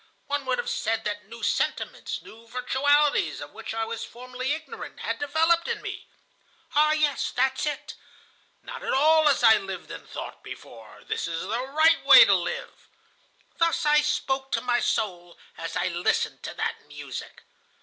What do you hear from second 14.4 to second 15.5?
to my soul